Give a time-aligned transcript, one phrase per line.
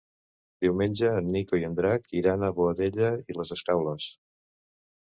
[0.65, 4.11] Diumenge en Nico i en Drac iran a Boadella i les Escaules.